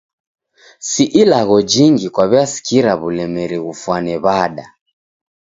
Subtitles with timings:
[0.89, 4.65] Si ilagho jingi kwaw'iasikira w'ulemeri ghugfwane w'ada.